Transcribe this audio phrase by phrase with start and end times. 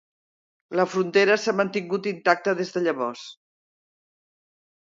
[0.79, 3.29] La frontera s'ha mantingut intacta des de llavors.